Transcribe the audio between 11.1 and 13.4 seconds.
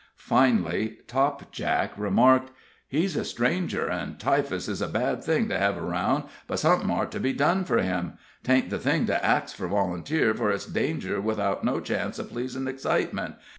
without no chance of pleasin' excitement.